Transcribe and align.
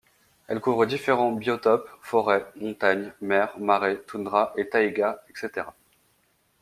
Elle 0.47 0.59
couvre 0.61 0.87
différents 0.87 1.31
biotopes, 1.31 1.87
forêts, 2.01 2.47
montagnes, 2.55 3.13
mer, 3.21 3.53
marais, 3.59 3.97
toundra 4.07 4.51
et 4.57 4.67
taïga, 4.67 5.23
etc. 5.29 5.67